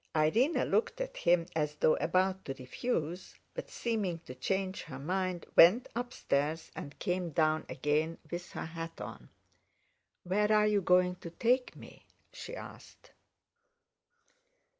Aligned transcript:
Irene 0.15 0.63
looked 0.63 0.99
at 0.99 1.15
him 1.15 1.45
as 1.55 1.75
though 1.75 1.95
about 1.97 2.43
to 2.45 2.55
refuse, 2.55 3.35
but, 3.53 3.69
seeming 3.69 4.17
to 4.25 4.33
change 4.33 4.81
her 4.85 4.97
mind, 4.97 5.45
went 5.55 5.89
upstairs, 5.95 6.71
and 6.75 6.97
came 6.97 7.29
down 7.29 7.67
again 7.69 8.17
with 8.31 8.53
her 8.53 8.65
hat 8.65 8.99
on. 8.99 9.29
"Where 10.23 10.51
are 10.51 10.65
you 10.65 10.81
going 10.81 11.17
to 11.17 11.29
take 11.29 11.75
me?" 11.75 12.07
she 12.33 12.55
asked. 12.55 13.11